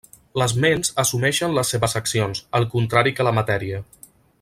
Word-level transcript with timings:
Les 0.41 0.53
ments 0.63 0.89
assumeixen 1.03 1.53
les 1.59 1.75
seves 1.75 1.95
accions, 2.01 2.43
al 2.61 2.67
contrari 2.75 3.15
que 3.19 3.31
la 3.31 3.39
matèria. 3.41 3.85